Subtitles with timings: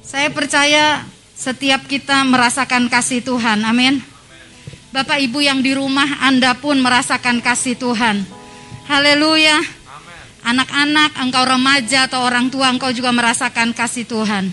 [0.00, 1.04] Saya percaya
[1.36, 3.60] setiap kita merasakan kasih Tuhan.
[3.68, 4.00] Amin.
[4.90, 8.24] Bapak Ibu yang di rumah Anda pun merasakan kasih Tuhan.
[8.88, 9.60] Haleluya.
[10.40, 14.48] Anak-anak, engkau remaja atau orang tua engkau juga merasakan kasih Tuhan.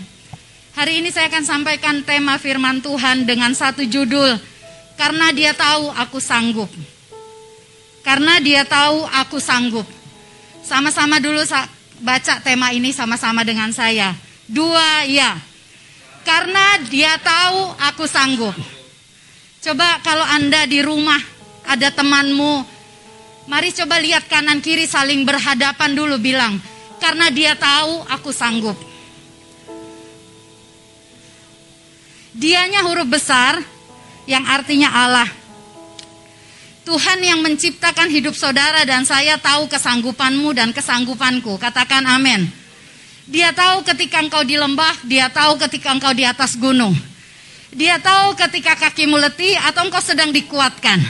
[0.75, 4.35] Hari ini saya akan sampaikan tema firman Tuhan dengan satu judul.
[4.99, 6.69] Karena dia tahu aku sanggup.
[8.03, 9.87] Karena dia tahu aku sanggup.
[10.59, 11.39] Sama-sama dulu
[12.03, 14.26] baca tema ini sama-sama dengan saya.
[14.47, 15.35] Dua, ya.
[16.23, 18.55] Karena dia tahu aku sanggup.
[19.63, 21.19] Coba kalau Anda di rumah
[21.67, 22.63] ada temanmu,
[23.51, 26.55] mari coba lihat kanan kiri saling berhadapan dulu bilang,
[27.03, 28.75] karena dia tahu aku sanggup.
[32.37, 33.59] Dianya huruf besar
[34.29, 35.27] yang artinya Allah.
[36.87, 41.59] Tuhan yang menciptakan hidup saudara dan saya tahu kesanggupanmu dan kesanggupanku.
[41.59, 42.47] Katakan amin.
[43.27, 46.95] Dia tahu ketika engkau di lembah, dia tahu ketika engkau di atas gunung.
[47.75, 51.03] Dia tahu ketika kakimu letih atau engkau sedang dikuatkan.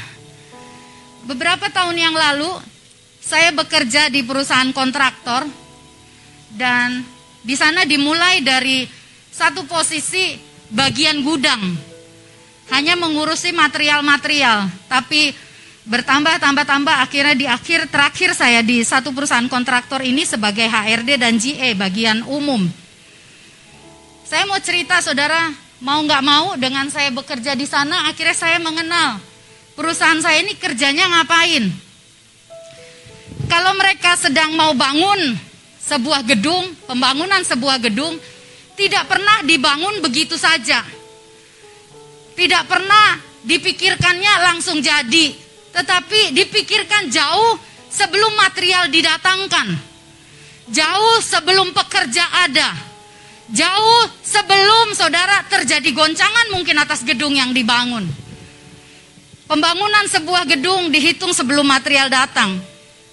[1.30, 2.50] Beberapa tahun yang lalu,
[3.22, 5.46] saya bekerja di perusahaan kontraktor
[6.58, 7.06] dan
[7.46, 8.90] di sana dimulai dari
[9.30, 10.42] satu posisi
[10.74, 11.62] bagian gudang.
[12.74, 15.32] Hanya mengurusi material-material, tapi
[15.88, 21.16] bertambah tambah tambah akhirnya di akhir terakhir saya di satu perusahaan kontraktor ini sebagai HRD
[21.16, 22.68] dan GE bagian umum.
[24.28, 25.48] Saya mau cerita saudara,
[25.80, 29.24] mau nggak mau dengan saya bekerja di sana akhirnya saya mengenal
[29.80, 31.72] perusahaan saya ini kerjanya ngapain.
[33.48, 35.40] Kalau mereka sedang mau bangun
[35.80, 38.20] sebuah gedung, pembangunan sebuah gedung,
[38.76, 40.84] tidak pernah dibangun begitu saja.
[42.36, 45.47] Tidak pernah dipikirkannya langsung jadi
[45.78, 47.54] tetapi dipikirkan jauh
[47.94, 49.78] sebelum material didatangkan.
[50.74, 52.74] Jauh sebelum pekerja ada.
[53.54, 58.10] Jauh sebelum saudara terjadi goncangan mungkin atas gedung yang dibangun.
[59.48, 62.58] Pembangunan sebuah gedung dihitung sebelum material datang.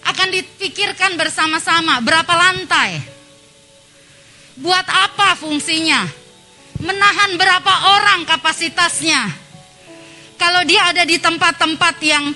[0.02, 2.98] Akan dipikirkan bersama-sama berapa lantai.
[4.58, 6.02] Buat apa fungsinya?
[6.82, 9.30] Menahan berapa orang kapasitasnya?
[10.34, 12.34] Kalau dia ada di tempat-tempat yang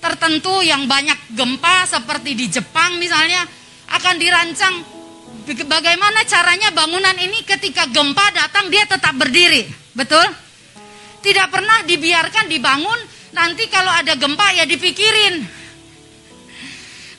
[0.00, 3.44] tertentu yang banyak gempa seperti di Jepang misalnya
[3.92, 4.74] akan dirancang
[5.68, 9.68] bagaimana caranya bangunan ini ketika gempa datang dia tetap berdiri.
[9.92, 10.24] Betul?
[11.20, 12.96] Tidak pernah dibiarkan dibangun
[13.36, 15.44] nanti kalau ada gempa ya dipikirin.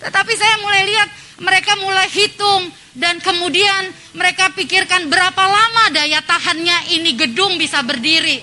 [0.02, 1.10] Tetapi saya mulai lihat
[1.46, 8.42] mereka mulai hitung dan kemudian mereka pikirkan berapa lama daya tahannya ini gedung bisa berdiri.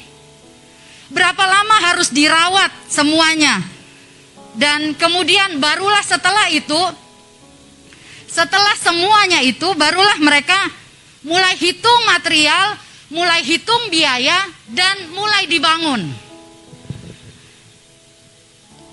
[1.10, 3.78] Berapa lama harus dirawat semuanya
[4.59, 6.83] dan kemudian barulah setelah itu,
[8.27, 10.59] setelah semuanya itu, barulah mereka
[11.23, 12.75] mulai hitung material,
[13.15, 14.35] mulai hitung biaya,
[14.75, 16.11] dan mulai dibangun.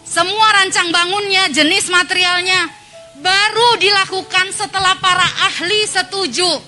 [0.06, 2.70] Semua rancang bangunnya, jenis materialnya,
[3.26, 6.62] baru dilakukan setelah para ahli setuju.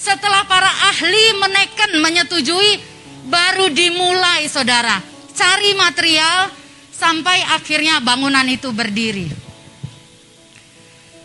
[0.00, 2.80] Setelah para ahli menekan, menyetujui,
[3.28, 4.98] baru dimulai saudara.
[5.36, 6.63] Cari material,
[7.04, 9.28] sampai akhirnya bangunan itu berdiri.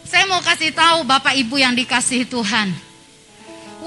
[0.03, 2.67] Saya mau kasih tahu Bapak Ibu yang dikasihi Tuhan.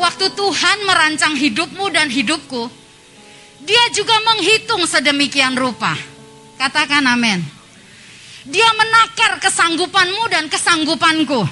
[0.00, 2.72] Waktu Tuhan merancang hidupmu dan hidupku,
[3.60, 5.92] dia juga menghitung sedemikian rupa.
[6.56, 7.44] Katakan amin.
[8.48, 11.44] Dia menakar kesanggupanmu dan kesanggupanku.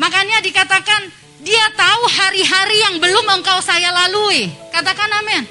[0.00, 1.12] Makanya dikatakan
[1.44, 4.48] dia tahu hari-hari yang belum engkau saya lalui.
[4.72, 5.44] Katakan amin.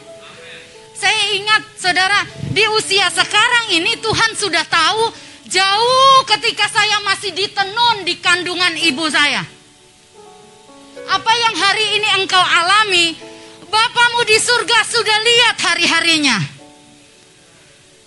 [0.98, 5.14] Saya ingat saudara di usia sekarang ini Tuhan sudah tahu
[5.46, 9.46] jauh ketika saya masih ditenun di kandungan ibu saya.
[11.08, 13.14] Apa yang hari ini engkau alami,
[13.68, 16.40] Bapamu di surga sudah lihat hari-harinya.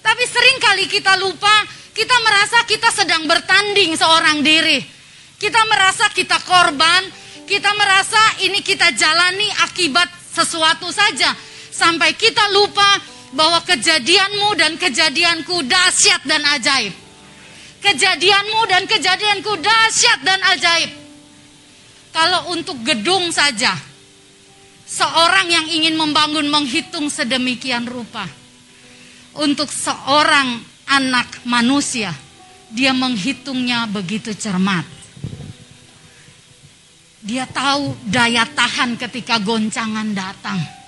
[0.01, 1.53] Tapi sering kali kita lupa,
[1.93, 4.81] kita merasa kita sedang bertanding seorang diri.
[5.37, 7.07] Kita merasa kita korban,
[7.45, 11.49] kita merasa ini kita jalani akibat sesuatu saja.
[11.80, 13.00] Sampai kita lupa
[13.32, 16.92] bahwa kejadianmu dan kejadianku dahsyat dan ajaib.
[17.80, 20.92] Kejadianmu dan kejadianku dahsyat dan ajaib.
[22.12, 23.72] Kalau untuk gedung saja,
[24.84, 28.28] seorang yang ingin membangun menghitung sedemikian rupa.
[29.41, 32.12] Untuk seorang anak manusia,
[32.68, 34.84] dia menghitungnya begitu cermat.
[37.24, 40.79] Dia tahu daya tahan ketika goncangan datang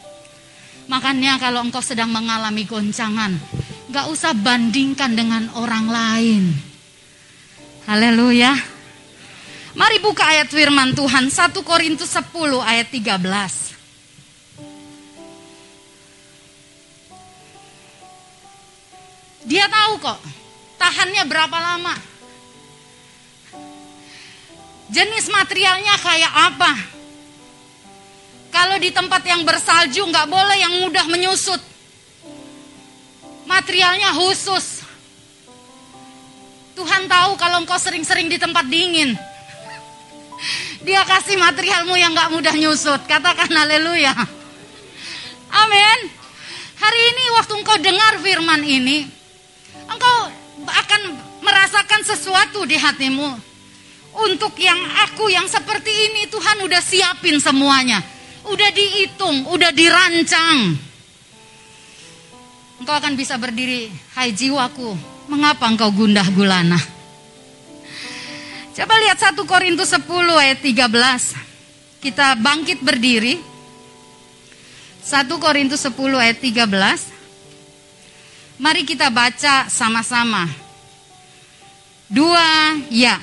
[0.90, 3.34] Makanya kalau engkau sedang mengalami goncangan,
[3.93, 6.43] gak usah bandingkan dengan orang lain.
[7.87, 8.55] Haleluya.
[9.73, 12.29] Mari buka ayat firman Tuhan 1 Korintus 10
[12.61, 13.73] ayat 13.
[19.43, 20.20] Dia tahu kok
[20.79, 21.94] tahannya berapa lama.
[24.93, 26.73] Jenis materialnya kayak apa?
[28.52, 31.58] Kalau di tempat yang bersalju nggak boleh yang mudah menyusut.
[33.49, 34.84] Materialnya khusus.
[36.76, 39.16] Tuhan tahu kalau engkau sering-sering di tempat dingin.
[40.84, 43.00] Dia kasih materialmu yang nggak mudah nyusut.
[43.08, 44.12] Katakan haleluya.
[45.52, 45.98] Amin.
[46.76, 49.06] Hari ini waktu engkau dengar firman ini,
[49.87, 50.16] engkau
[50.66, 51.00] akan
[51.40, 53.31] merasakan sesuatu di hatimu.
[54.12, 54.76] Untuk yang
[55.08, 58.02] aku yang seperti ini Tuhan udah siapin semuanya.
[58.42, 60.74] Udah dihitung, udah dirancang.
[62.82, 63.86] Engkau akan bisa berdiri,
[64.18, 64.98] hai jiwaku,
[65.30, 66.80] mengapa engkau gundah gulana?
[68.72, 70.02] Coba lihat 1 Korintus 10
[70.34, 72.02] ayat 13.
[72.02, 73.38] Kita bangkit berdiri.
[75.04, 76.66] 1 Korintus 10 ayat 13.
[78.58, 80.48] Mari kita baca sama-sama.
[82.10, 83.20] Dua, ya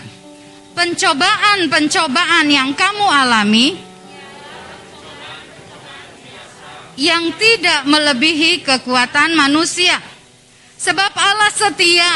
[0.79, 3.88] pencobaan-pencobaan yang kamu alami
[6.99, 9.95] yang tidak melebihi kekuatan manusia.
[10.75, 12.15] Sebab Allah setia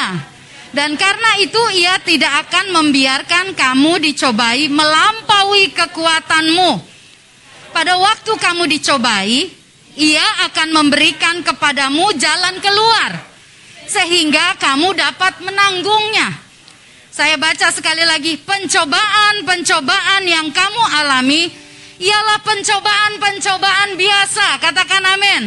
[0.76, 6.72] dan karena itu ia tidak akan membiarkan kamu dicobai melampaui kekuatanmu.
[7.72, 9.50] Pada waktu kamu dicobai,
[9.96, 13.12] ia akan memberikan kepadamu jalan keluar
[13.88, 16.44] sehingga kamu dapat menanggungnya.
[17.14, 21.63] Saya baca sekali lagi, pencobaan-pencobaan yang kamu alami
[22.04, 24.60] ialah pencobaan-pencobaan biasa.
[24.60, 25.44] Katakan amin.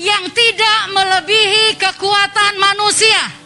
[0.00, 3.36] Yang tidak melebihi kekuatan manusia.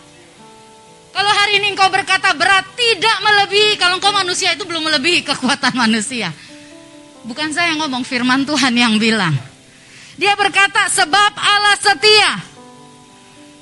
[1.13, 3.77] Kalau hari ini engkau berkata berat, tidak melebihi.
[3.77, 6.33] Kalau engkau manusia itu belum melebihi kekuatan manusia.
[7.27, 9.35] Bukan saya yang ngomong, firman Tuhan yang bilang.
[10.17, 12.33] Dia berkata, sebab Allah setia.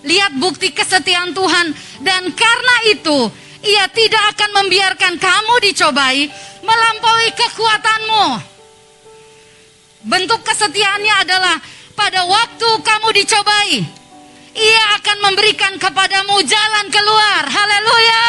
[0.07, 1.67] Lihat bukti kesetiaan Tuhan.
[2.03, 3.19] Dan karena itu,
[3.67, 6.31] ia tidak akan membiarkan kamu dicobai
[6.65, 8.50] melampaui kekuatanmu.
[10.01, 11.57] Bentuk kesetiaannya adalah
[11.93, 13.85] pada waktu kamu dicobai,
[14.57, 17.43] ia akan memberikan kepadamu jalan keluar.
[17.45, 18.25] Haleluya.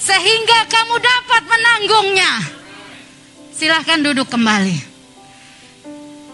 [0.00, 2.32] Sehingga kamu dapat menanggungnya.
[3.52, 4.88] Silahkan duduk kembali.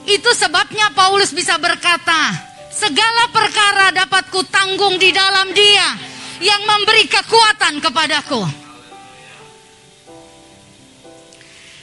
[0.06, 2.30] Itu sebabnya Paulus bisa berkata,
[2.70, 5.98] segala perkara dapat kutanggung di dalam dia
[6.38, 8.46] yang memberi kekuatan kepadaku.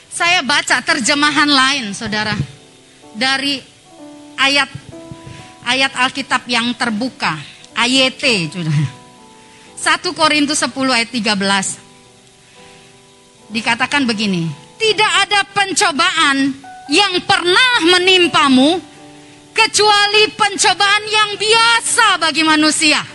[0.08, 2.32] Saya baca terjemahan lain, saudara,
[3.14, 3.62] dari
[4.36, 4.68] ayat
[5.64, 7.38] ayat Alkitab yang terbuka,
[8.52, 8.86] saudara.
[9.74, 11.78] 1 Korintus 10 ayat 13.
[13.54, 14.48] Dikatakan begini,
[14.80, 16.52] tidak ada pencobaan
[16.92, 18.80] yang pernah menimpamu
[19.54, 23.14] kecuali pencobaan yang biasa bagi manusia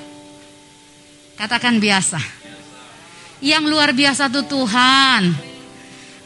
[1.39, 2.19] Katakan biasa.
[3.39, 5.31] Yang luar biasa itu Tuhan.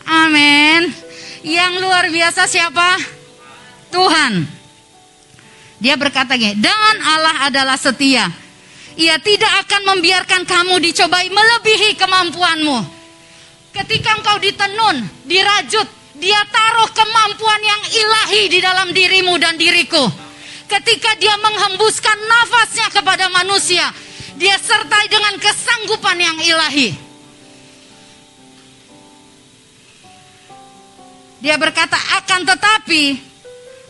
[0.09, 0.89] Amin.
[1.45, 2.97] Yang luar biasa siapa?
[3.93, 4.33] Tuhan.
[5.77, 8.25] Dia berkata gini, dan Allah adalah setia.
[8.97, 12.77] Ia tidak akan membiarkan kamu dicobai melebihi kemampuanmu.
[13.73, 15.87] Ketika engkau ditenun, dirajut,
[16.17, 20.07] dia taruh kemampuan yang ilahi di dalam dirimu dan diriku.
[20.69, 23.89] Ketika dia menghembuskan nafasnya kepada manusia,
[24.37, 26.89] dia sertai dengan kesanggupan yang ilahi.
[31.43, 33.32] Dia berkata, akan tetapi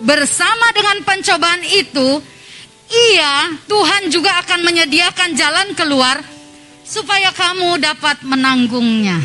[0.01, 2.21] bersama dengan pencobaan itu,
[2.89, 6.21] ia Tuhan juga akan menyediakan jalan keluar
[6.85, 9.17] supaya kamu dapat menanggungnya.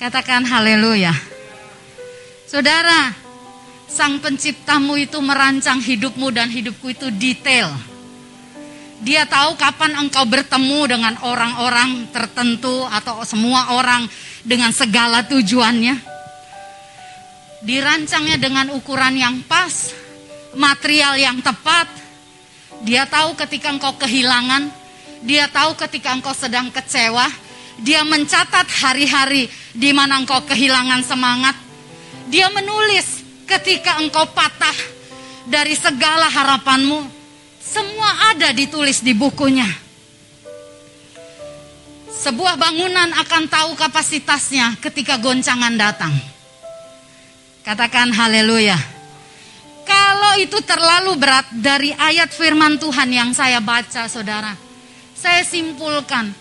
[0.00, 1.14] Katakan haleluya.
[2.48, 3.14] Saudara,
[3.88, 7.70] sang penciptamu itu merancang hidupmu dan hidupku itu detail.
[9.02, 14.06] Dia tahu kapan engkau bertemu dengan orang-orang tertentu atau semua orang
[14.46, 16.11] dengan segala tujuannya.
[17.62, 19.94] Dirancangnya dengan ukuran yang pas,
[20.58, 21.86] material yang tepat.
[22.82, 24.66] Dia tahu ketika engkau kehilangan,
[25.22, 27.30] dia tahu ketika engkau sedang kecewa,
[27.78, 31.54] dia mencatat hari-hari di mana engkau kehilangan semangat.
[32.26, 34.74] Dia menulis ketika engkau patah
[35.46, 37.22] dari segala harapanmu
[37.62, 39.66] semua ada ditulis di bukunya.
[42.12, 46.31] Sebuah bangunan akan tahu kapasitasnya ketika goncangan datang.
[47.62, 48.74] Katakan haleluya.
[49.86, 54.54] Kalau itu terlalu berat dari ayat firman Tuhan yang saya baca saudara.
[55.14, 56.34] Saya simpulkan.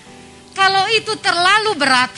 [0.58, 2.12] Kalau itu terlalu berat.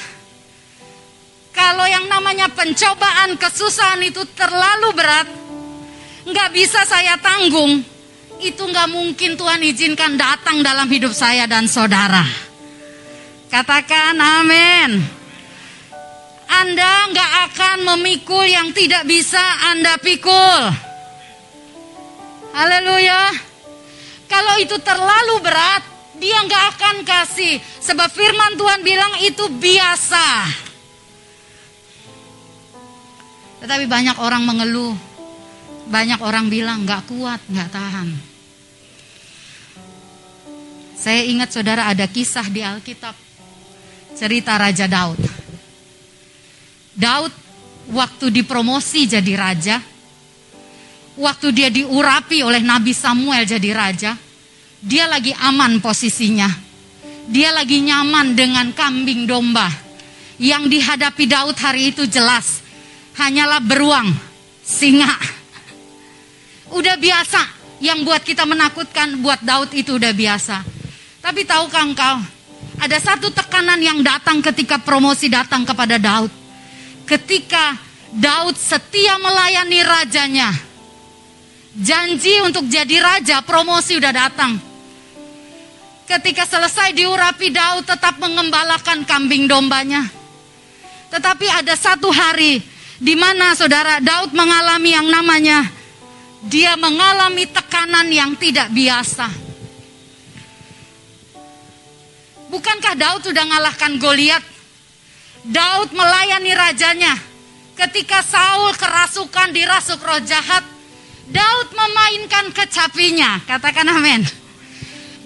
[1.53, 5.29] kalau yang namanya pencobaan, kesusahan itu terlalu berat,
[6.25, 7.77] nggak bisa saya tanggung,
[8.41, 12.25] itu nggak mungkin Tuhan izinkan datang dalam hidup saya dan saudara.
[13.53, 15.22] Katakan amin.
[16.53, 19.41] Anda nggak akan memikul yang tidak bisa
[19.73, 20.61] Anda pikul.
[22.53, 23.33] Haleluya.
[24.29, 25.81] Kalau itu terlalu berat,
[26.21, 27.57] dia nggak akan kasih.
[27.81, 30.27] Sebab firman Tuhan bilang itu biasa.
[33.65, 34.93] Tetapi banyak orang mengeluh.
[35.89, 38.09] Banyak orang bilang nggak kuat, nggak tahan.
[40.95, 43.17] Saya ingat saudara ada kisah di Alkitab.
[44.15, 45.32] Cerita Raja Daud.
[46.93, 47.33] Daud
[47.89, 49.77] waktu dipromosi jadi raja.
[51.13, 54.11] Waktu dia diurapi oleh Nabi Samuel jadi raja.
[54.81, 56.49] Dia lagi aman posisinya.
[57.29, 59.69] Dia lagi nyaman dengan kambing domba.
[60.41, 62.65] Yang dihadapi Daud hari itu jelas
[63.17, 64.09] hanyalah beruang,
[64.65, 65.13] singa.
[66.73, 67.41] Udah biasa,
[67.77, 70.65] yang buat kita menakutkan buat Daud itu udah biasa.
[71.21, 72.17] Tapi tahukah engkau,
[72.81, 76.42] ada satu tekanan yang datang ketika promosi datang kepada Daud.
[77.03, 77.75] Ketika
[78.13, 80.49] Daud setia melayani rajanya,
[81.75, 84.55] janji untuk jadi raja, promosi udah datang.
[86.03, 90.05] Ketika selesai diurapi, Daud tetap mengembalakan kambing dombanya.
[91.09, 92.61] Tetapi ada satu hari
[92.97, 95.67] di mana saudara Daud mengalami yang namanya
[96.43, 99.27] dia mengalami tekanan yang tidak biasa.
[102.51, 104.52] Bukankah Daud sudah mengalahkan Goliat?
[105.43, 107.13] Daud melayani rajanya.
[107.73, 110.63] Ketika Saul kerasukan dirasuk roh jahat,
[111.27, 113.43] Daud memainkan kecapinya.
[113.43, 114.23] Katakan amin.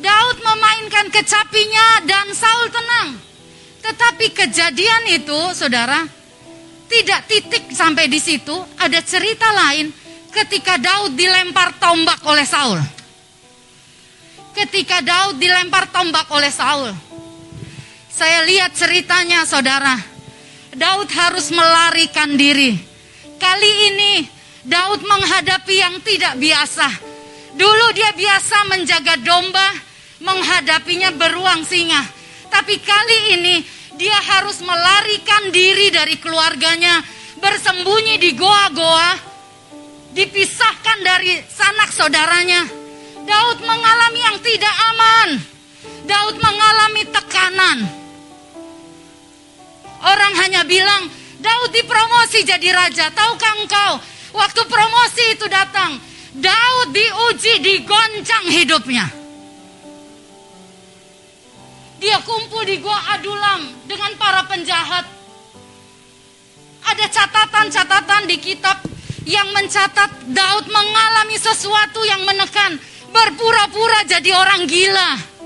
[0.01, 3.09] Daud memainkan kecapinya dan Saul tenang.
[3.81, 6.05] Tetapi kejadian itu, saudara,
[6.87, 9.93] tidak titik sampai di situ, ada cerita lain
[10.33, 12.79] ketika Daud dilempar tombak oleh Saul.
[14.55, 17.06] Ketika Daud dilempar tombak oleh Saul.
[18.17, 19.93] Saya lihat ceritanya saudara.
[20.73, 22.73] Daud harus melarikan diri.
[23.37, 24.25] Kali ini
[24.65, 26.89] Daud menghadapi yang tidak biasa.
[27.53, 29.69] Dulu dia biasa menjaga domba,
[30.25, 32.01] menghadapinya beruang singa.
[32.49, 33.55] Tapi kali ini
[34.01, 37.05] dia harus melarikan diri dari keluarganya,
[37.37, 39.13] bersembunyi di goa-goa,
[40.17, 42.65] dipisahkan dari sanak saudaranya.
[43.29, 45.29] Daud mengalami yang tidak aman.
[46.09, 48.06] Daud mengalami tekanan.
[50.01, 51.09] Orang hanya bilang,
[51.41, 53.09] Daud dipromosi jadi raja.
[53.13, 53.91] Tahukah engkau,
[54.37, 55.97] waktu promosi itu datang,
[56.37, 59.05] Daud diuji, digoncang hidupnya.
[61.97, 65.05] Dia kumpul di gua Adulam dengan para penjahat.
[66.87, 68.77] Ada catatan-catatan di kitab
[69.25, 72.77] yang mencatat Daud mengalami sesuatu yang menekan,
[73.09, 75.36] berpura-pura jadi orang gila.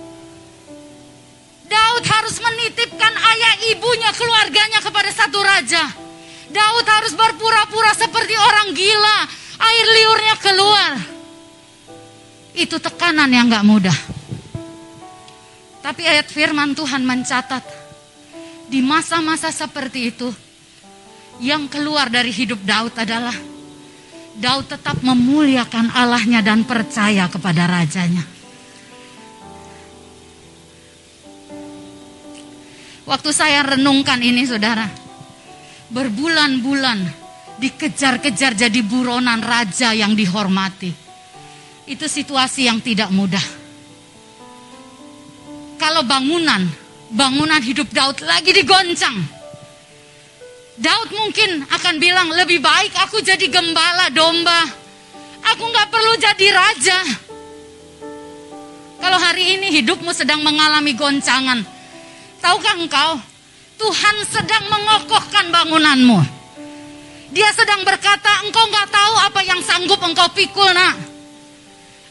[1.72, 5.88] Daud harus menitipkan ayah ibunya keluarganya kepada satu raja.
[6.52, 9.20] Daud harus berpura-pura seperti orang gila,
[9.56, 10.92] air liurnya keluar.
[12.52, 14.00] Itu tekanan yang gak mudah.
[15.80, 17.64] Tapi ayat firman Tuhan mencatat
[18.68, 20.28] di masa-masa seperti itu
[21.40, 23.34] yang keluar dari hidup Daud adalah
[24.36, 28.41] Daud tetap memuliakan Allahnya dan percaya kepada rajanya.
[33.12, 34.88] Waktu saya renungkan ini saudara,
[35.92, 37.04] berbulan-bulan
[37.60, 40.96] dikejar-kejar jadi buronan raja yang dihormati.
[41.92, 43.62] Itu situasi yang tidak mudah
[45.82, 46.62] kalau bangunan,
[47.10, 49.18] bangunan hidup Daud lagi digoncang.
[50.78, 54.62] Daud mungkin akan bilang lebih baik aku jadi gembala domba.
[55.42, 57.00] Aku nggak perlu jadi raja.
[59.02, 61.66] Kalau hari ini hidupmu sedang mengalami goncangan,
[62.42, 63.22] tahukah engkau
[63.82, 66.22] Tuhan sedang mengokohkan bangunanmu.
[67.34, 70.94] Dia sedang berkata, engkau nggak tahu apa yang sanggup engkau pikul nak.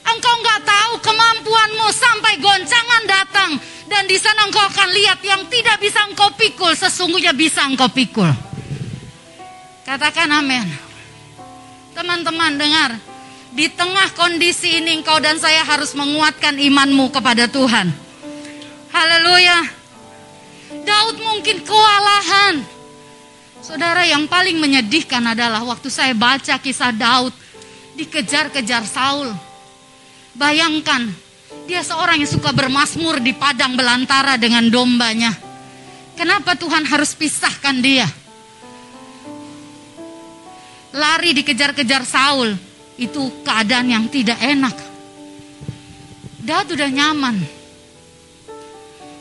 [0.03, 3.51] Engkau nggak tahu kemampuanmu sampai goncangan datang
[3.87, 8.33] dan di sana engkau akan lihat yang tidak bisa engkau pikul sesungguhnya bisa engkau pikul.
[9.87, 10.67] Katakan amin.
[11.95, 12.91] Teman-teman dengar,
[13.55, 17.93] di tengah kondisi ini engkau dan saya harus menguatkan imanmu kepada Tuhan.
[18.91, 19.80] Haleluya.
[20.85, 22.63] Daud mungkin kewalahan.
[23.61, 27.37] Saudara yang paling menyedihkan adalah waktu saya baca kisah Daud
[27.95, 29.31] dikejar-kejar Saul
[30.31, 31.11] Bayangkan,
[31.67, 35.35] dia seorang yang suka bermasmur di padang belantara dengan dombanya.
[36.15, 38.07] Kenapa Tuhan harus pisahkan dia?
[40.91, 42.59] lari dikejar-kejar Saul,
[42.99, 44.75] itu keadaan yang tidak enak.
[46.43, 47.37] Daud udah nyaman.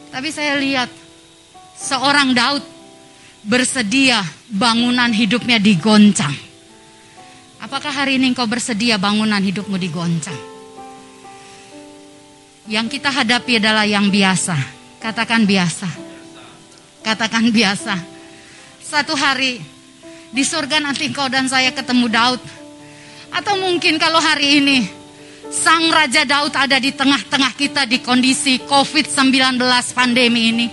[0.09, 0.89] Tapi saya lihat
[1.79, 2.63] seorang Daud
[3.47, 4.19] bersedia
[4.51, 6.35] bangunan hidupnya digoncang.
[7.63, 10.35] Apakah hari ini engkau bersedia bangunan hidupmu digoncang?
[12.67, 14.55] Yang kita hadapi adalah yang biasa.
[14.99, 15.87] Katakan biasa.
[17.01, 17.95] Katakan biasa.
[18.83, 19.63] Satu hari
[20.29, 22.41] di surga nanti engkau dan saya ketemu Daud.
[23.29, 24.77] Atau mungkin kalau hari ini
[25.49, 29.57] Sang Raja Daud ada di tengah-tengah kita di kondisi COVID-19
[29.97, 30.67] pandemi ini.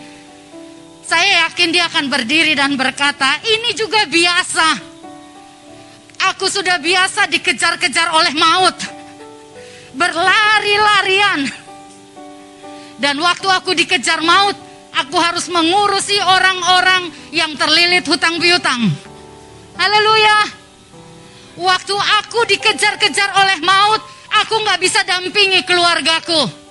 [1.06, 4.68] Saya yakin dia akan berdiri dan berkata, ini juga biasa.
[6.34, 8.74] Aku sudah biasa dikejar-kejar oleh maut.
[9.94, 11.46] Berlari-larian.
[12.98, 14.58] Dan waktu aku dikejar maut,
[14.98, 18.90] aku harus mengurusi orang-orang yang terlilit hutang piutang.
[19.78, 20.38] Haleluya.
[21.56, 24.02] Waktu aku dikejar-kejar oleh maut,
[24.44, 26.66] Aku nggak bisa dampingi keluargaku.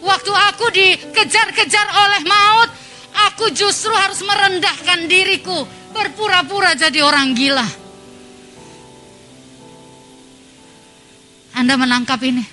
[0.00, 2.70] Waktu aku dikejar-kejar oleh maut,
[3.28, 7.68] aku justru harus merendahkan diriku, berpura-pura jadi orang gila.
[11.52, 12.44] Anda menangkap ini?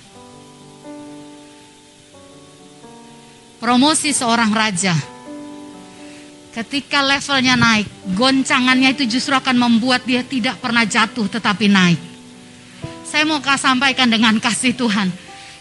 [3.58, 4.94] Promosi seorang raja.
[6.52, 7.86] Ketika levelnya naik,
[8.18, 12.00] goncangannya itu justru akan membuat dia tidak pernah jatuh tetapi naik.
[13.08, 15.08] Saya mau sampaikan dengan kasih Tuhan.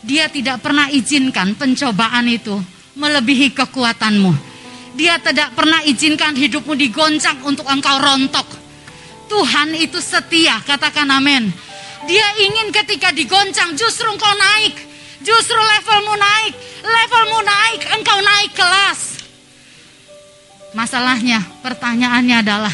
[0.03, 2.59] Dia tidak pernah izinkan pencobaan itu
[2.97, 4.56] melebihi kekuatanmu.
[4.97, 8.49] Dia tidak pernah izinkan hidupmu digoncang untuk engkau rontok.
[9.29, 11.53] Tuhan itu setia, katakan amin.
[12.09, 14.73] Dia ingin ketika digoncang justru engkau naik.
[15.21, 18.99] Justru levelmu naik, levelmu naik, engkau naik kelas.
[20.73, 22.73] Masalahnya, pertanyaannya adalah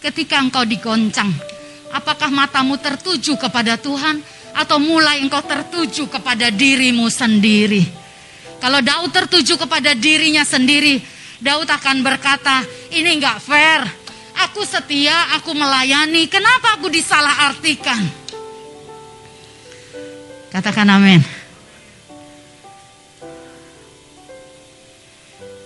[0.00, 1.32] ketika engkau digoncang,
[1.96, 4.20] Apakah matamu tertuju kepada Tuhan
[4.56, 7.88] atau mulai engkau tertuju kepada dirimu sendiri?
[8.60, 10.98] Kalau Daud tertuju kepada dirinya sendiri,
[11.36, 13.84] Daud akan berkata, ini enggak fair.
[14.48, 16.28] Aku setia, aku melayani.
[16.28, 18.00] Kenapa aku disalah artikan?
[20.52, 21.20] Katakan amin.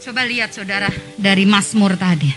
[0.00, 2.30] Coba lihat saudara dari Mazmur tadi.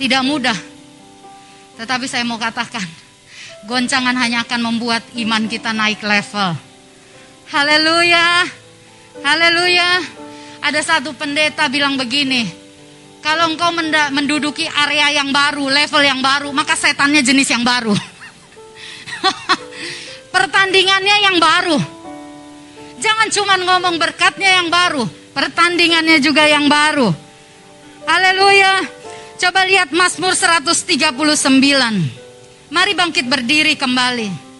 [0.00, 0.58] Tidak mudah.
[1.78, 2.82] Tetapi saya mau katakan,
[3.70, 6.71] goncangan hanya akan membuat iman kita naik level.
[7.52, 8.48] Haleluya.
[9.20, 10.00] Haleluya.
[10.64, 12.48] Ada satu pendeta bilang begini,
[13.20, 13.68] kalau engkau
[14.08, 17.92] menduduki area yang baru, level yang baru, maka setannya jenis yang baru.
[20.34, 21.76] Pertandingannya yang baru.
[23.02, 27.10] Jangan cuma ngomong berkatnya yang baru, pertandingannya juga yang baru.
[28.08, 28.86] Haleluya.
[29.42, 31.10] Coba lihat Mazmur 139.
[32.70, 34.51] Mari bangkit berdiri kembali.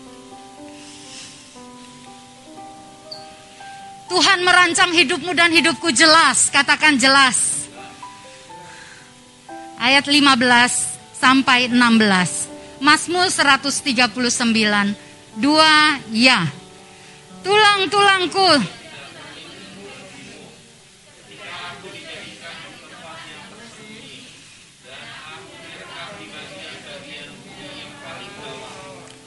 [4.13, 6.53] Tuhan merancang hidupmu dan hidupku jelas.
[6.53, 7.65] Katakan jelas.
[9.81, 10.37] Ayat 15
[11.17, 12.85] sampai 16.
[12.85, 14.93] Mazmur 139.
[15.41, 16.45] Dua ya.
[17.41, 18.61] Tulang-tulangku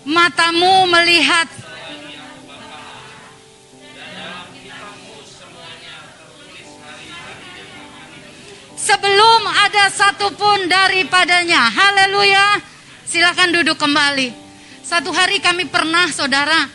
[0.05, 1.64] matamu melihat
[8.85, 11.73] sebelum ada satupun daripadanya.
[11.73, 12.61] Haleluya.
[13.09, 14.29] Silakan duduk kembali.
[14.85, 16.69] Satu hari kami pernah saudara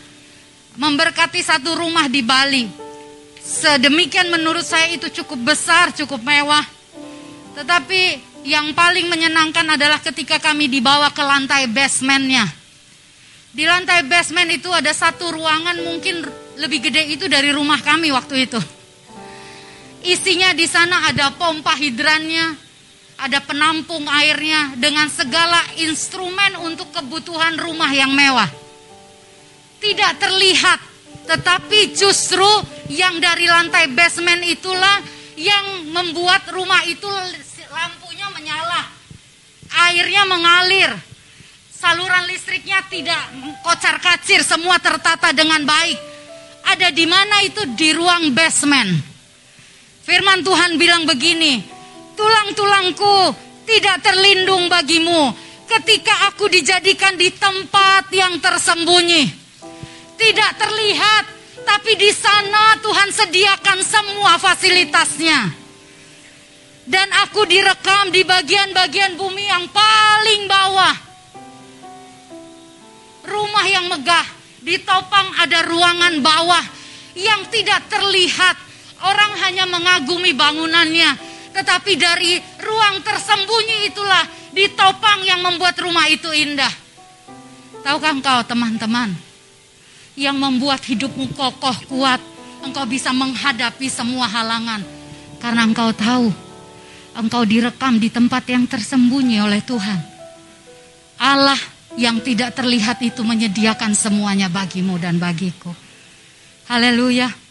[0.75, 2.67] memberkati satu rumah di Bali.
[3.39, 6.67] Sedemikian menurut saya itu cukup besar, cukup mewah.
[7.55, 8.03] Tetapi
[8.43, 12.47] yang paling menyenangkan adalah ketika kami dibawa ke lantai basementnya.
[13.51, 16.23] Di lantai basement itu ada satu ruangan mungkin
[16.55, 18.80] lebih gede itu dari rumah kami waktu itu.
[20.01, 22.57] Isinya di sana ada pompa hidrannya,
[23.21, 28.49] ada penampung airnya dengan segala instrumen untuk kebutuhan rumah yang mewah.
[29.81, 30.81] Tidak terlihat,
[31.29, 32.49] tetapi justru
[32.89, 35.05] yang dari lantai basement itulah
[35.37, 37.09] yang membuat rumah itu
[37.69, 38.83] lampunya menyala,
[39.89, 40.93] airnya mengalir,
[41.81, 43.17] Saluran listriknya tidak
[43.65, 45.97] kocar kacir, semua tertata dengan baik.
[46.69, 49.10] Ada di mana itu di ruang basement.
[50.01, 51.61] Firman Tuhan bilang begini,
[52.17, 53.37] tulang-tulangku
[53.69, 55.37] tidak terlindung bagimu
[55.69, 59.29] ketika aku dijadikan di tempat yang tersembunyi.
[60.17, 61.25] Tidak terlihat,
[61.65, 65.57] tapi di sana Tuhan sediakan semua fasilitasnya.
[66.91, 70.97] Dan aku direkam di bagian-bagian bumi yang paling bawah.
[73.31, 74.27] Rumah yang megah,
[74.65, 76.65] di topang ada ruangan bawah
[77.15, 78.70] yang tidak terlihat.
[79.01, 81.17] Orang hanya mengagumi bangunannya,
[81.57, 86.71] tetapi dari ruang tersembunyi itulah di topang yang membuat rumah itu indah.
[87.81, 89.17] Tahukah engkau teman-teman,
[90.21, 92.21] yang membuat hidupmu kokoh kuat,
[92.61, 94.85] engkau bisa menghadapi semua halangan.
[95.41, 96.29] Karena engkau tahu,
[97.17, 100.01] engkau direkam di tempat yang tersembunyi oleh Tuhan.
[101.17, 101.57] Allah
[101.97, 105.73] yang tidak terlihat itu menyediakan semuanya bagimu dan bagiku.
[106.69, 107.50] Haleluya.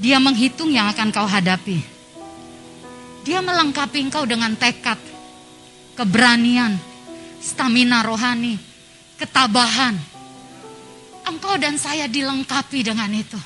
[0.00, 1.76] Dia menghitung yang akan kau hadapi.
[3.20, 4.96] Dia melengkapi engkau dengan tekad,
[5.92, 6.72] keberanian,
[7.36, 8.56] stamina rohani,
[9.20, 9.92] ketabahan,
[11.28, 13.36] engkau dan saya dilengkapi dengan itu.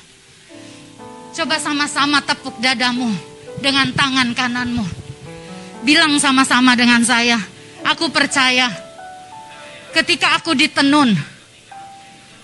[1.35, 3.11] Coba sama-sama tepuk dadamu
[3.59, 4.87] dengan tangan kananmu.
[5.83, 7.35] Bilang sama-sama dengan saya,
[7.83, 8.71] aku percaya
[9.91, 11.11] ketika aku ditenun,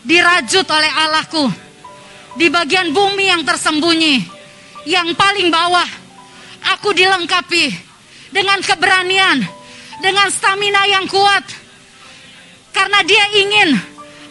[0.04, 1.71] dirajut oleh Allahku,
[2.36, 4.24] di bagian bumi yang tersembunyi,
[4.88, 5.88] yang paling bawah,
[6.76, 7.76] aku dilengkapi
[8.32, 9.44] dengan keberanian,
[10.00, 11.44] dengan stamina yang kuat.
[12.72, 13.70] Karena dia ingin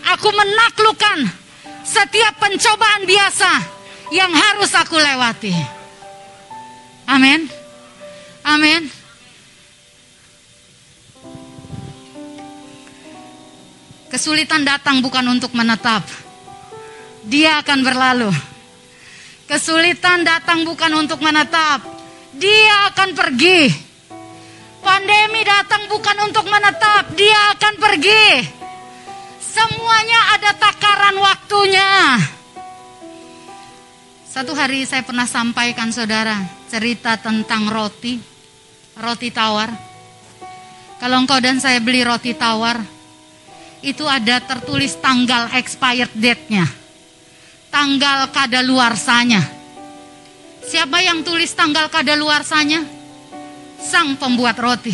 [0.09, 1.29] aku menaklukkan
[1.85, 3.51] setiap pencobaan biasa
[4.17, 5.53] yang harus aku lewati.
[7.05, 7.47] Amin.
[8.41, 8.89] Amin.
[14.11, 16.30] Kesulitan datang bukan untuk menetap.
[17.27, 18.31] Dia akan berlalu.
[19.45, 21.83] Kesulitan datang bukan untuk menetap.
[22.39, 23.91] Dia akan pergi.
[24.81, 28.49] Pandemi datang bukan untuk menetap, dia akan pergi.
[29.37, 32.17] Semuanya ada takaran waktunya.
[34.25, 36.33] Satu hari saya pernah sampaikan saudara
[36.73, 38.17] cerita tentang roti,
[38.97, 39.69] roti tawar.
[40.97, 42.81] Kalau engkau dan saya beli roti tawar,
[43.85, 46.80] itu ada tertulis tanggal expired date-nya.
[47.71, 49.43] Tanggal kadaluarsanya.
[50.67, 52.83] Siapa yang tulis tanggal kadaluarsanya?
[53.81, 54.93] Sang pembuat roti.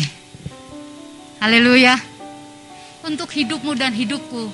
[1.37, 1.97] Haleluya
[3.05, 4.49] untuk hidupmu dan hidupku.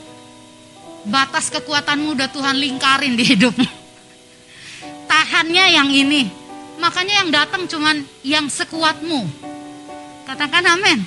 [1.03, 3.67] Batas kekuatanmu udah Tuhan lingkarin di hidupmu.
[5.07, 6.27] Tahannya yang ini.
[6.79, 9.27] Makanya yang datang cuman yang sekuatmu.
[10.23, 11.03] Katakan amin.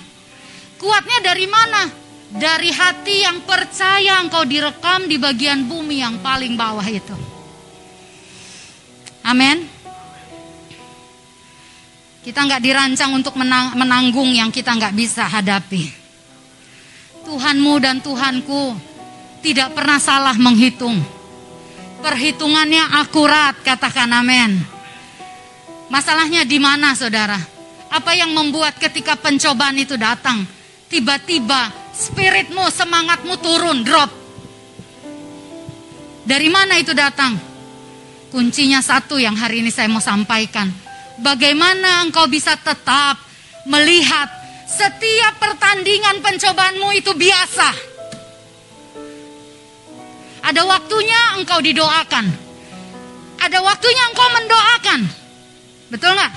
[0.76, 2.05] Kuatnya dari mana?
[2.26, 7.14] Dari hati yang percaya engkau direkam di bagian bumi yang paling bawah itu.
[9.22, 9.62] Amin.
[12.26, 15.86] Kita nggak dirancang untuk menang, menanggung yang kita nggak bisa hadapi.
[17.22, 18.74] Tuhanmu dan Tuhanku
[19.46, 20.98] tidak pernah salah menghitung.
[22.02, 24.58] Perhitungannya akurat, katakan amin.
[25.86, 27.38] Masalahnya di mana saudara?
[27.90, 30.42] Apa yang membuat ketika pencobaan itu datang,
[30.90, 34.12] tiba-tiba spiritmu, semangatmu turun, drop.
[36.26, 37.38] Dari mana itu datang?
[38.28, 40.68] Kuncinya satu yang hari ini saya mau sampaikan.
[41.16, 43.16] Bagaimana engkau bisa tetap
[43.64, 44.28] melihat
[44.68, 47.70] setiap pertandingan pencobaanmu itu biasa.
[50.44, 52.26] Ada waktunya engkau didoakan.
[53.40, 55.00] Ada waktunya engkau mendoakan.
[55.88, 56.32] Betul nggak?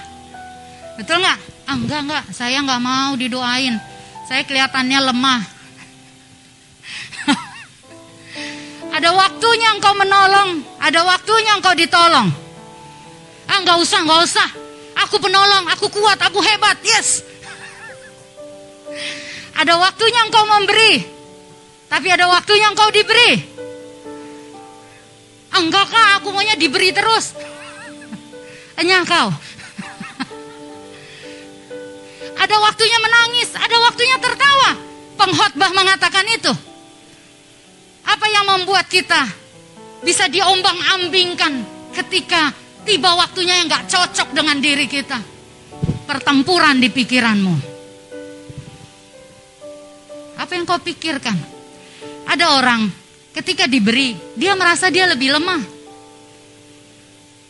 [1.02, 1.40] Betul nggak?
[1.70, 3.89] Ah, enggak enggak, saya nggak mau didoain.
[4.30, 5.42] Saya kelihatannya lemah.
[9.02, 12.30] ada waktunya engkau menolong, ada waktunya engkau ditolong.
[13.50, 14.50] Ah, enggak usah, enggak usah.
[15.02, 16.78] Aku penolong, aku kuat, aku hebat.
[16.86, 17.26] Yes.
[19.60, 21.04] Ada waktunya engkau memberi,
[21.92, 23.44] tapi ada waktunya engkau diberi.
[25.52, 27.36] Enggak kak, aku maunya diberi terus.
[28.80, 29.36] Hanya engkau.
[32.40, 34.72] Ada waktunya menangis, ada waktunya tertawa.
[35.20, 36.54] Pengkhotbah mengatakan itu.
[38.08, 39.28] Apa yang membuat kita
[40.02, 41.62] bisa diombang-ambingkan
[41.94, 42.56] ketika
[42.88, 45.20] tiba waktunya yang gak cocok dengan diri kita?
[46.08, 47.80] Pertempuran di pikiranmu
[50.40, 51.36] apa yang kau pikirkan?
[52.24, 52.88] Ada orang
[53.36, 55.62] ketika diberi, dia merasa dia lebih lemah.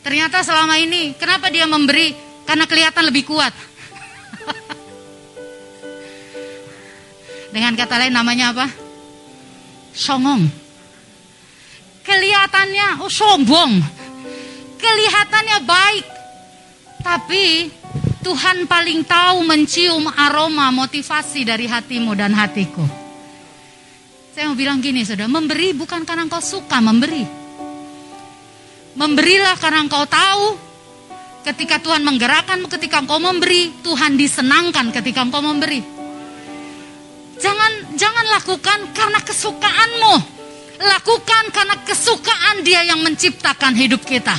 [0.02, 2.12] Ternyata selama ini, kenapa dia memberi?
[2.50, 3.54] Karena kelihatan lebih kuat.
[7.50, 8.68] Dengan kata lain namanya apa?
[9.94, 10.46] Songong.
[12.06, 13.82] Kelihatannya oh sombong.
[14.80, 16.06] Kelihatannya baik.
[17.00, 17.44] Tapi
[18.22, 22.86] Tuhan paling tahu mencium aroma motivasi dari hatimu dan hatiku.
[24.36, 27.26] Saya mau bilang gini saudara, memberi bukan karena engkau suka memberi.
[28.96, 30.70] Memberilah karena engkau tahu
[31.40, 35.99] Ketika Tuhan menggerakkanmu, ketika engkau memberi, Tuhan disenangkan ketika engkau memberi.
[37.40, 40.16] Jangan jangan lakukan karena kesukaanmu.
[40.80, 44.36] Lakukan karena kesukaan Dia yang menciptakan hidup kita.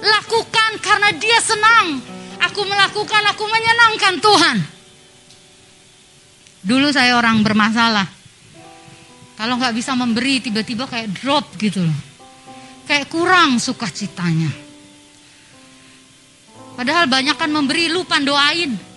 [0.00, 2.00] Lakukan karena Dia senang.
[2.48, 4.56] Aku melakukan, aku menyenangkan Tuhan.
[6.64, 8.06] Dulu saya orang bermasalah.
[9.38, 11.98] Kalau nggak bisa memberi, tiba-tiba kayak drop gitu loh.
[12.88, 14.50] Kayak kurang sukacitanya.
[16.78, 18.87] Padahal banyak kan memberi, lupa doain.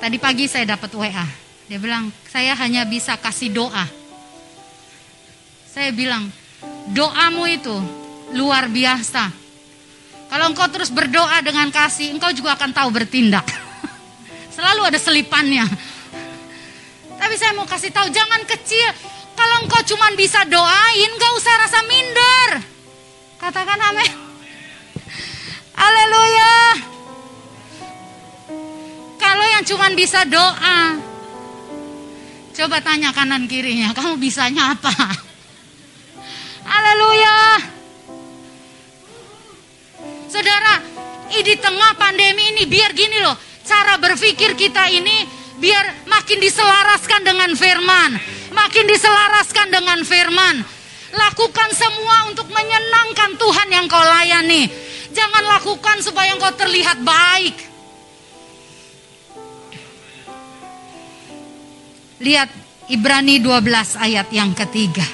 [0.00, 1.26] Tadi pagi saya dapat WA.
[1.68, 3.84] Dia bilang, saya hanya bisa kasih doa.
[5.68, 6.24] Saya bilang,
[6.96, 7.76] doamu itu
[8.32, 9.28] luar biasa.
[10.32, 13.44] Kalau engkau terus berdoa dengan kasih, engkau juga akan tahu bertindak.
[14.56, 15.68] Selalu ada selipannya.
[17.20, 18.88] Tapi saya mau kasih tahu, jangan kecil.
[19.36, 22.48] Kalau engkau cuma bisa doain, gak usah rasa minder.
[23.36, 24.12] Katakan amin.
[25.76, 26.56] Haleluya.
[29.30, 30.98] Kalau yang cuma bisa doa,
[32.50, 34.90] coba tanya kanan kirinya, kamu bisanya apa?
[36.66, 37.38] Haleluya.
[40.26, 40.82] Saudara,
[41.30, 45.22] di tengah pandemi ini biar gini loh, cara berpikir kita ini
[45.62, 48.18] biar makin diselaraskan dengan firman,
[48.50, 50.58] makin diselaraskan dengan firman.
[51.14, 54.66] Lakukan semua untuk menyenangkan Tuhan yang kau layani.
[55.14, 57.69] Jangan lakukan supaya engkau terlihat baik.
[62.20, 62.50] Lihat
[62.92, 65.04] Ibrani 12 ayat yang ketiga.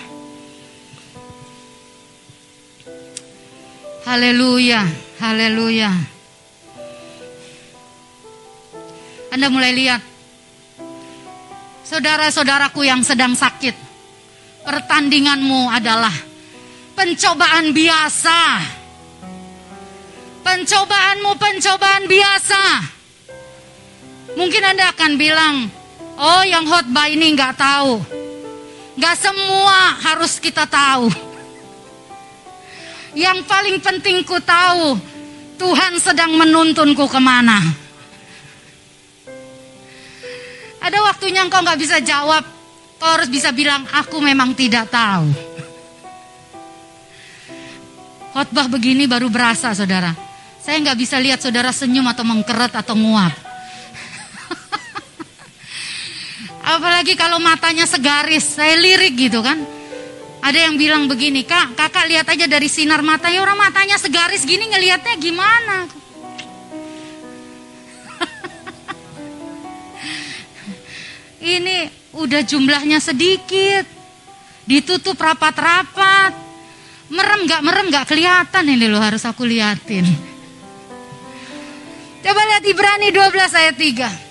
[4.07, 4.87] Haleluya,
[5.23, 5.91] haleluya.
[9.35, 10.03] Anda mulai lihat
[11.87, 13.75] saudara-saudaraku yang sedang sakit.
[14.67, 16.15] Pertandinganmu adalah
[16.99, 18.39] pencobaan biasa
[20.47, 22.63] Pencobaanmu pencobaan biasa.
[24.39, 25.67] Mungkin Anda akan bilang,
[26.17, 28.01] oh yang khotbah ini nggak tahu.
[28.97, 31.13] Nggak semua harus kita tahu.
[33.17, 34.97] Yang paling penting ku tahu,
[35.57, 37.61] Tuhan sedang menuntunku ke mana.
[40.81, 42.45] Ada waktunya engkau nggak bisa jawab,
[43.01, 45.33] kau harus bisa bilang, aku memang tidak tahu.
[48.37, 50.13] Khotbah begini baru berasa saudara.
[50.61, 53.46] Saya nggak bisa lihat saudara senyum atau mengkeret atau nguap.
[56.67, 59.55] Apalagi kalau matanya segaris, saya lirik gitu kan.
[60.43, 64.67] Ada yang bilang begini, kak, kakak lihat aja dari sinar matanya, orang matanya segaris gini
[64.67, 65.87] ngelihatnya gimana?
[71.55, 71.87] Ini
[72.19, 73.87] udah jumlahnya sedikit,
[74.67, 76.35] ditutup rapat-rapat,
[77.15, 80.03] merem gak merem gak kelihatan ini loh harus aku liatin.
[82.27, 84.26] Coba lihat Ibrani 12 ayat 3.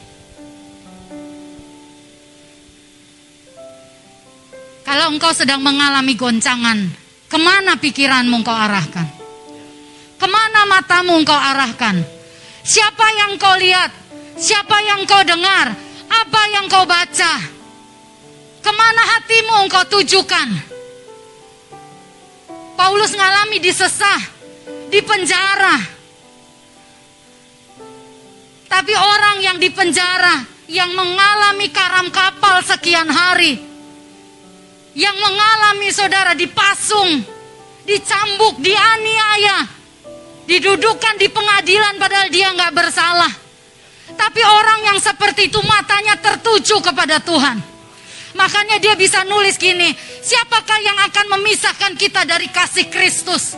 [4.86, 6.78] Kalau engkau sedang mengalami goncangan,
[7.26, 9.10] ke mana pikiranmu engkau arahkan?
[10.22, 12.06] Ke mana matamu engkau arahkan?
[12.62, 13.90] Siapa yang kau lihat?
[14.38, 15.74] Siapa yang kau dengar?
[16.06, 17.34] Apa yang kau baca?
[18.62, 20.50] Ke mana hatimu engkau tujukan?
[22.78, 24.22] Paulus ngalami disesah,
[24.94, 25.96] di penjara,
[28.76, 33.56] tapi orang yang di penjara, yang mengalami karam kapal sekian hari,
[34.96, 37.22] yang mengalami saudara dipasung,
[37.84, 39.68] dicambuk, dianiaya,
[40.48, 43.34] didudukan di pengadilan padahal dia nggak bersalah.
[44.16, 47.58] Tapi orang yang seperti itu matanya tertuju kepada Tuhan.
[48.36, 53.56] Makanya dia bisa nulis gini, siapakah yang akan memisahkan kita dari kasih Kristus?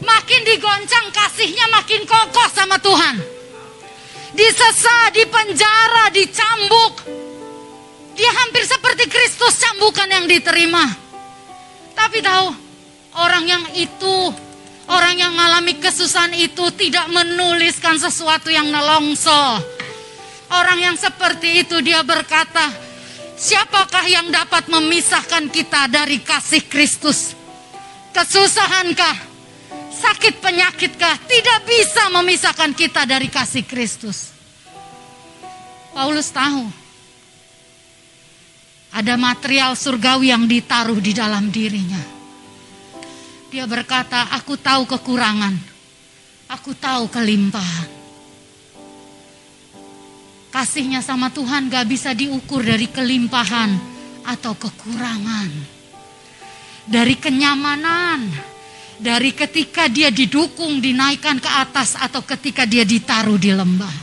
[0.00, 3.40] Makin digoncang kasihnya makin kokoh sama Tuhan
[4.34, 7.19] disesa, dipenjara, dicambuk.
[8.20, 10.84] Dia hampir seperti Kristus cambukan yang diterima.
[11.96, 12.52] Tapi tahu,
[13.16, 14.16] orang yang itu,
[14.92, 19.64] orang yang mengalami kesusahan itu tidak menuliskan sesuatu yang nelongso.
[20.52, 22.68] Orang yang seperti itu dia berkata,
[23.40, 27.32] siapakah yang dapat memisahkan kita dari kasih Kristus?
[28.12, 29.30] Kesusahankah?
[30.00, 34.32] sakit penyakitkah tidak bisa memisahkan kita dari kasih Kristus.
[35.92, 36.64] Paulus tahu
[38.90, 42.02] ada material surgawi yang ditaruh di dalam dirinya.
[43.50, 45.54] Dia berkata, aku tahu kekurangan,
[46.50, 47.98] aku tahu kelimpahan.
[50.50, 53.70] Kasihnya sama Tuhan gak bisa diukur dari kelimpahan
[54.26, 55.78] atau kekurangan.
[56.90, 58.26] Dari kenyamanan,
[58.98, 63.96] dari ketika dia didukung, dinaikkan ke atas, atau ketika dia ditaruh di lembah.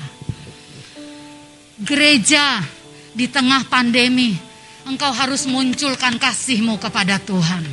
[1.84, 2.64] Gereja
[3.12, 4.47] di tengah pandemi,
[4.88, 7.64] engkau harus munculkan kasihmu kepada Tuhan.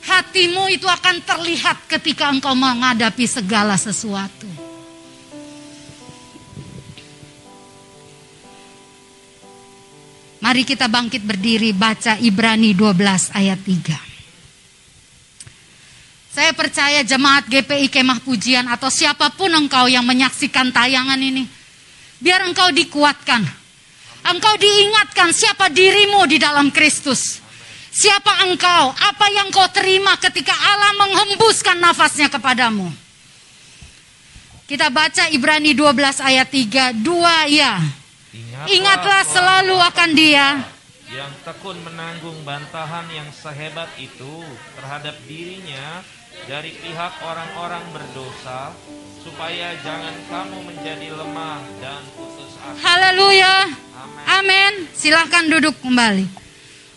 [0.00, 4.50] Hatimu itu akan terlihat ketika engkau menghadapi segala sesuatu.
[10.40, 14.10] Mari kita bangkit berdiri baca Ibrani 12 ayat 3.
[16.32, 21.44] Saya percaya jemaat GPI Kemah Pujian atau siapa pun engkau yang menyaksikan tayangan ini.
[22.16, 23.59] Biar engkau dikuatkan.
[24.26, 27.40] Engkau diingatkan siapa dirimu di dalam Kristus.
[27.90, 28.94] Siapa engkau?
[28.94, 32.86] Apa yang kau terima ketika Allah menghembuskan nafasnya kepadamu?
[34.70, 36.94] Kita baca Ibrani 12 ayat 3.
[37.02, 37.82] Dua ya.
[38.30, 40.46] Ingatlah, Ingatlah selalu akan dia
[41.10, 44.46] yang tekun menanggung bantahan yang sehebat itu
[44.78, 46.06] terhadap dirinya
[46.48, 48.72] dari pihak orang-orang berdosa
[49.20, 52.80] supaya jangan kamu menjadi lemah dan putus asa.
[52.80, 53.68] Haleluya.
[54.40, 54.88] Amin.
[54.96, 56.24] Silahkan duduk kembali.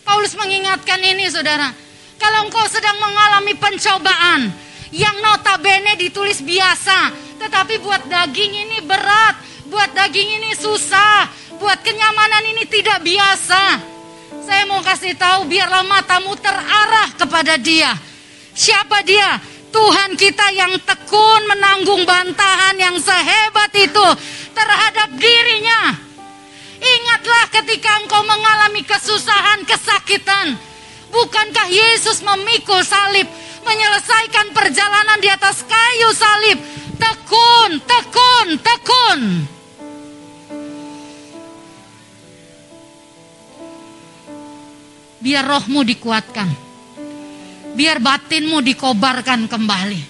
[0.04, 1.72] Paulus mengingatkan ini saudara.
[2.16, 4.48] Kalau engkau sedang mengalami pencobaan
[4.94, 7.12] yang notabene ditulis biasa.
[7.40, 9.36] Tetapi buat daging ini berat.
[9.68, 11.28] Buat daging ini susah.
[11.60, 13.92] Buat kenyamanan ini tidak biasa.
[14.44, 17.92] Saya mau kasih tahu biarlah matamu terarah kepada dia
[18.54, 19.42] Siapa dia?
[19.74, 24.06] Tuhan kita yang tekun menanggung bantahan yang sehebat itu
[24.54, 25.98] terhadap dirinya.
[26.78, 30.54] Ingatlah ketika engkau mengalami kesusahan, kesakitan.
[31.10, 33.26] Bukankah Yesus memikul salib,
[33.66, 36.58] menyelesaikan perjalanan di atas kayu salib?
[36.94, 39.20] Tekun, tekun, tekun.
[45.18, 46.63] Biar rohmu dikuatkan
[47.74, 50.02] biar batinmu dikobarkan kembali.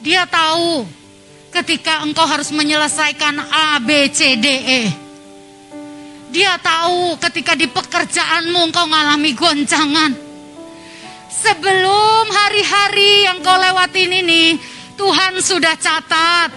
[0.00, 0.86] Dia tahu
[1.50, 4.82] ketika engkau harus menyelesaikan A, B, C, D, E.
[6.34, 10.12] Dia tahu ketika di pekerjaanmu engkau mengalami goncangan.
[11.30, 14.58] Sebelum hari-hari yang kau lewatin ini,
[14.98, 16.50] Tuhan sudah catat.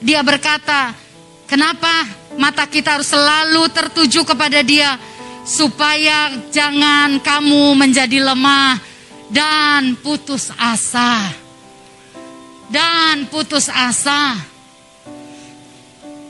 [0.00, 0.96] Dia berkata,
[1.44, 2.08] kenapa
[2.40, 4.96] mata kita harus selalu tertuju kepada dia?
[5.44, 8.80] Supaya jangan kamu menjadi lemah
[9.30, 11.30] dan putus asa.
[12.70, 14.38] Dan putus asa.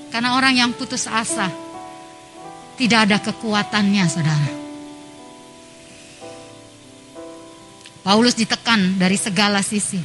[0.09, 1.53] Karena orang yang putus asa
[2.81, 4.51] tidak ada kekuatannya, Saudara.
[8.01, 10.01] Paulus ditekan dari segala sisi.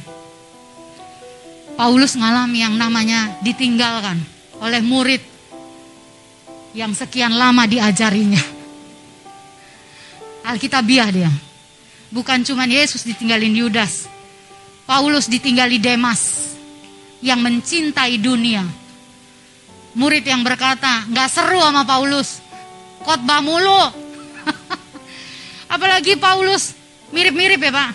[1.76, 4.20] Paulus mengalami yang namanya ditinggalkan
[4.60, 5.20] oleh murid
[6.76, 8.55] yang sekian lama diajarinya.
[10.46, 11.30] Alkitabiah dia.
[12.14, 14.06] Bukan cuma Yesus ditinggalin Yudas.
[14.86, 16.54] Paulus ditinggali Demas
[17.18, 18.62] yang mencintai dunia.
[19.98, 22.38] Murid yang berkata, nggak seru sama Paulus.
[23.02, 23.82] Khotbah mulu.
[25.74, 26.78] Apalagi Paulus
[27.10, 27.90] mirip-mirip ya Pak.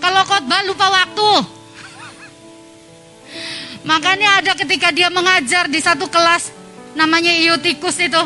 [0.00, 1.32] Kalau khotbah lupa waktu.
[3.90, 6.48] Makanya ada ketika dia mengajar di satu kelas
[6.96, 8.22] namanya Iotikus itu.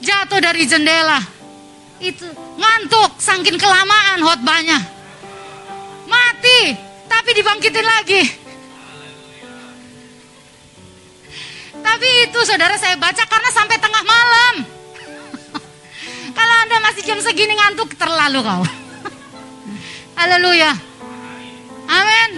[0.00, 1.37] Jatuh dari jendela
[1.98, 2.26] itu
[2.58, 4.78] ngantuk saking kelamaan khotbahnya.
[6.08, 6.60] Mati,
[7.10, 8.22] tapi dibangkitin lagi.
[11.78, 14.54] Tapi itu saudara saya baca karena sampai tengah malam.
[16.38, 18.62] Kalau Anda masih jam segini ngantuk, terlalu kau.
[20.18, 20.72] Haleluya.
[21.88, 22.30] Amin.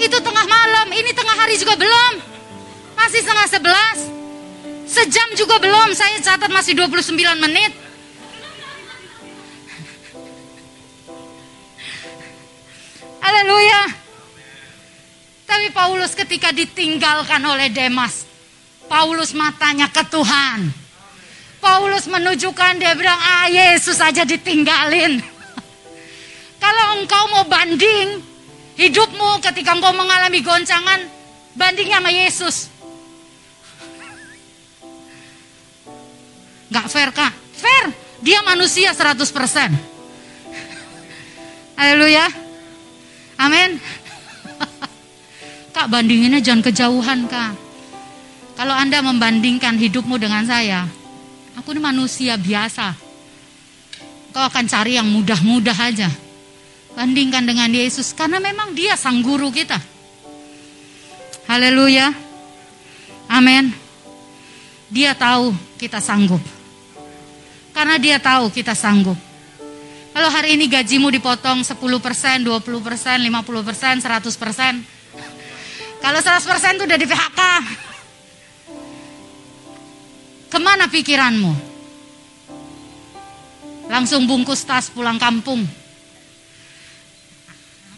[0.00, 2.12] Itu tengah malam, ini tengah hari juga belum.
[2.94, 3.98] Masih setengah sebelas.
[4.84, 7.83] Sejam juga belum, saya catat masih 29 menit.
[13.24, 13.88] Haleluya.
[15.48, 18.28] Tapi Paulus ketika ditinggalkan oleh Demas,
[18.84, 20.68] Paulus matanya ke Tuhan.
[21.56, 25.24] Paulus menunjukkan dia bilang, ah Yesus aja ditinggalin.
[26.64, 28.20] Kalau engkau mau banding
[28.76, 31.08] hidupmu ketika engkau mengalami goncangan,
[31.56, 32.68] bandingnya sama Yesus.
[36.76, 37.32] Gak fair kak?
[37.56, 37.88] Fair,
[38.20, 39.16] dia manusia 100%.
[41.80, 42.43] Haleluya.
[43.38, 43.78] Amin.
[45.74, 47.58] Kak bandinginnya jangan kejauhan kak.
[48.54, 50.86] Kalau Anda membandingkan hidupmu dengan saya,
[51.58, 52.94] aku ini manusia biasa.
[54.30, 56.10] Kau akan cari yang mudah-mudah aja.
[56.94, 59.82] Bandingkan dengan Yesus karena memang dia sang guru kita.
[61.50, 62.14] Haleluya.
[63.26, 63.74] Amin.
[64.94, 66.40] Dia tahu kita sanggup.
[67.74, 69.18] Karena dia tahu kita sanggup.
[70.14, 73.98] Kalau hari ini gajimu dipotong 10%, 20%, 50%, 100%.
[75.98, 77.40] Kalau 100% itu udah di PHK.
[80.54, 81.50] Ke mana pikiranmu?
[83.90, 85.66] Langsung bungkus tas pulang kampung.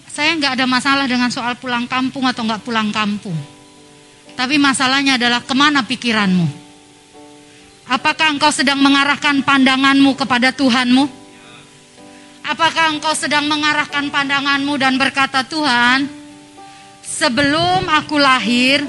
[0.09, 3.37] Saya nggak ada masalah dengan soal pulang kampung atau nggak pulang kampung.
[4.33, 6.49] Tapi masalahnya adalah ke mana pikiranmu?
[7.93, 11.16] Apakah engkau sedang mengarahkan pandanganmu kepada Tuhanmu?
[12.47, 16.07] Apakah engkau sedang mengarahkan pandanganmu dan berkata, Tuhan,
[17.03, 18.86] sebelum aku lahir,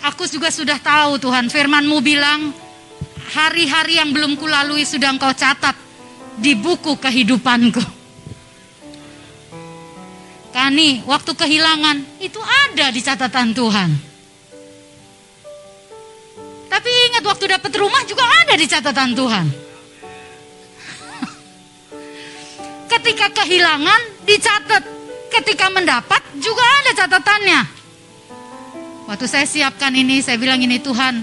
[0.00, 2.48] aku juga sudah tahu Tuhan, firmanmu bilang,
[3.36, 5.76] hari-hari yang belum kulalui sudah engkau catat
[6.40, 7.84] di buku kehidupanku.
[10.50, 13.90] Kani, waktu kehilangan itu ada di catatan Tuhan.
[16.72, 19.69] Tapi ingat waktu dapat rumah juga ada di catatan Tuhan.
[22.90, 24.82] Ketika kehilangan dicatat,
[25.30, 27.60] ketika mendapat juga ada catatannya.
[29.06, 31.22] Waktu saya siapkan ini, saya bilang ini Tuhan,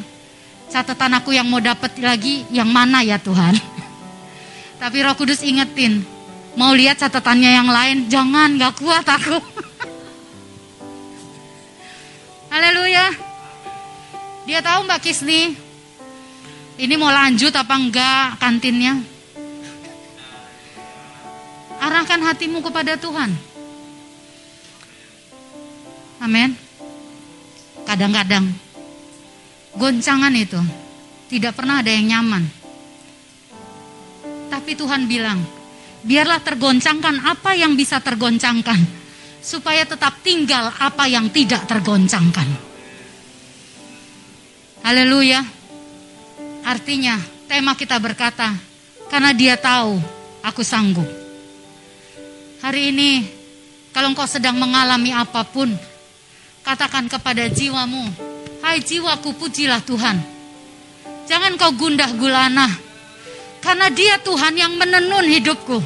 [0.72, 3.60] catatan aku yang mau dapat lagi yang mana ya Tuhan?
[4.82, 6.08] Tapi Roh Kudus ingetin,
[6.58, 8.10] Mau lihat catatannya yang lain?
[8.10, 9.38] Jangan, gak kuat aku.
[12.52, 13.14] Haleluya.
[14.50, 15.54] Dia tahu Mbak Kisni,
[16.82, 19.17] ini mau lanjut apa enggak kantinnya?
[21.88, 23.32] Arahkan hatimu kepada Tuhan.
[26.20, 26.52] Amin.
[27.88, 28.44] Kadang-kadang
[29.72, 30.60] goncangan itu
[31.32, 32.44] tidak pernah ada yang nyaman.
[34.52, 35.40] Tapi Tuhan bilang,
[36.04, 38.84] biarlah tergoncangkan apa yang bisa tergoncangkan,
[39.40, 42.52] supaya tetap tinggal apa yang tidak tergoncangkan.
[44.84, 45.40] Haleluya.
[46.68, 47.16] Artinya,
[47.48, 48.52] tema kita berkata,
[49.08, 50.04] karena dia tahu
[50.44, 51.27] aku sanggup.
[52.68, 53.24] Hari ini,
[53.96, 55.72] kalau engkau sedang mengalami apa pun,
[56.68, 58.12] katakan kepada jiwamu,
[58.60, 60.20] hai jiwaku pujilah Tuhan.
[61.32, 62.68] Jangan kau gundah gulana,
[63.64, 65.80] karena dia Tuhan yang menenun hidupku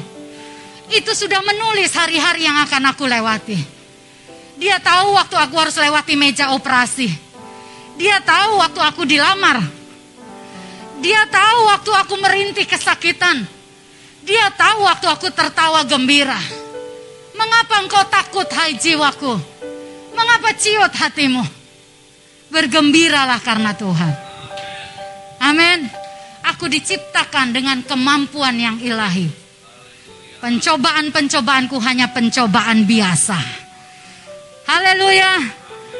[0.90, 3.62] itu sudah menulis hari-hari yang akan aku lewati.
[4.58, 7.14] Dia tahu waktu aku harus lewati meja operasi.
[7.94, 9.62] Dia tahu waktu aku dilamar.
[10.98, 13.46] Dia tahu waktu aku merintih kesakitan.
[14.26, 16.61] Dia tahu waktu aku tertawa gembira.
[17.42, 19.34] Mengapa engkau takut hai jiwaku?
[20.14, 21.42] Mengapa ciut hatimu?
[22.54, 24.14] Bergembiralah karena Tuhan.
[25.42, 25.90] Amin.
[26.54, 29.26] Aku diciptakan dengan kemampuan yang ilahi.
[30.38, 33.38] Pencobaan-pencobaanku hanya pencobaan biasa.
[34.70, 35.42] Haleluya.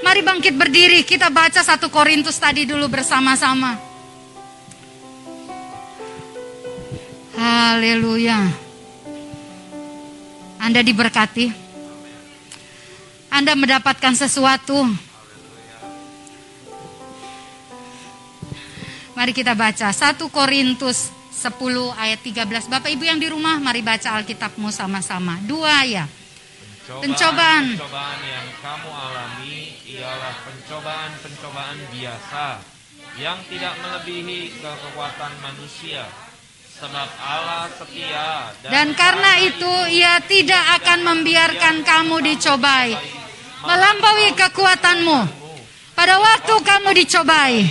[0.02, 3.78] Mari bangkit berdiri, kita baca satu Korintus tadi dulu bersama-sama.
[7.34, 8.61] Haleluya.
[10.62, 11.50] Anda diberkati.
[13.34, 14.86] Anda mendapatkan sesuatu.
[19.18, 21.50] Mari kita baca 1 Korintus 10
[21.98, 22.70] ayat 13.
[22.70, 25.42] Bapak Ibu yang di rumah mari baca Alkitabmu sama-sama.
[25.42, 26.06] Dua ya.
[26.82, 32.46] Pencobaan, pencobaan yang kamu alami ialah pencobaan-pencobaan biasa
[33.18, 36.06] yang tidak melebihi kekuatan manusia.
[36.82, 42.98] Sebab Allah setia dan, dan karena itu ia tidak akan membiarkan kamu dicobai
[43.62, 45.20] melampaui kekuatanmu.
[45.94, 47.62] Pada waktu kamu dicobai,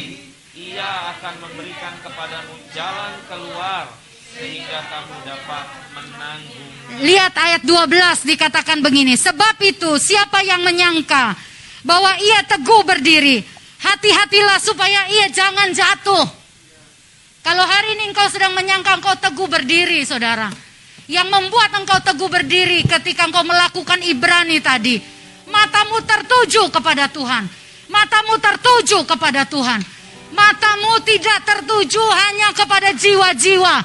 [0.56, 3.84] ia akan memberikan kepadamu jalan keluar
[4.32, 6.72] sehingga kamu dapat menanggung.
[7.04, 11.36] Lihat ayat 12 dikatakan begini, sebab itu siapa yang menyangka
[11.84, 13.44] bahwa ia teguh berdiri,
[13.84, 16.41] hati-hatilah supaya ia jangan jatuh.
[17.42, 20.54] Kalau hari ini engkau sedang menyangka engkau teguh berdiri, saudara.
[21.10, 25.02] Yang membuat engkau teguh berdiri ketika engkau melakukan Ibrani tadi.
[25.50, 27.50] Matamu tertuju kepada Tuhan.
[27.90, 29.82] Matamu tertuju kepada Tuhan.
[30.32, 33.76] Matamu tidak tertuju hanya kepada jiwa-jiwa.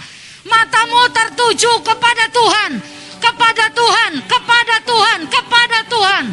[0.47, 2.71] Matamu tertuju kepada Tuhan,
[3.19, 6.25] kepada Tuhan, kepada Tuhan, kepada Tuhan.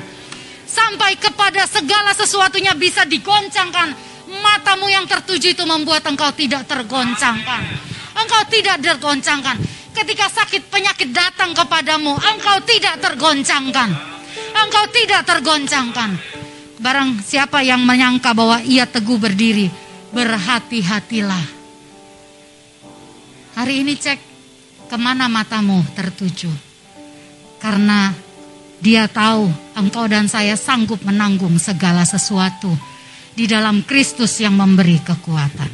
[0.69, 4.12] Sampai kepada segala sesuatunya bisa digoncangkan.
[4.41, 7.61] Matamu yang tertuju itu membuat engkau tidak tergoncangkan.
[8.17, 9.57] Engkau tidak tergoncangkan.
[9.93, 13.89] Ketika sakit penyakit datang kepadamu, engkau tidak tergoncangkan.
[14.53, 16.17] Engkau tidak tergoncangkan.
[16.81, 19.69] Barang siapa yang menyangka bahwa ia teguh berdiri,
[20.09, 21.45] berhati-hatilah.
[23.53, 24.19] Hari ini cek
[24.89, 26.49] ke mana matamu tertuju.
[27.61, 28.11] Karena
[28.81, 32.73] dia tahu engkau dan saya sanggup menanggung segala sesuatu
[33.33, 35.71] di dalam Kristus yang memberi kekuatan.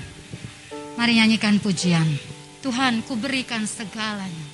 [0.96, 2.08] Mari nyanyikan pujian.
[2.60, 4.49] Tuhan, ku berikan segalanya.